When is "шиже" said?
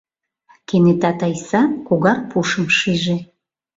2.77-3.17